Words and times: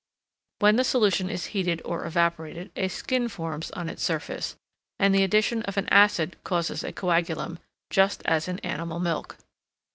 When 0.57 0.77
the 0.77 0.83
solution 0.83 1.29
is 1.29 1.45
heated 1.53 1.79
or 1.85 2.07
evaporated, 2.07 2.71
a 2.75 2.87
skin 2.87 3.29
forms 3.29 3.69
on 3.69 3.87
its 3.87 4.01
surface, 4.01 4.55
and 4.97 5.13
the 5.13 5.23
addition 5.23 5.61
of 5.65 5.77
an 5.77 5.87
acid 5.89 6.37
causes 6.43 6.83
a 6.83 6.91
coagulum, 6.91 7.59
just 7.91 8.23
as 8.25 8.47
in 8.47 8.57
animal 8.61 8.99
milk. 8.99 9.37